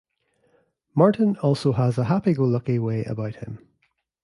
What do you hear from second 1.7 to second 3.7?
has a happy-go-lucky way about him.